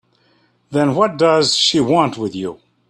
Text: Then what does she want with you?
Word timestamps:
Then 0.71 0.95
what 0.95 1.17
does 1.17 1.55
she 1.55 1.79
want 1.79 2.17
with 2.17 2.33
you? 2.33 2.59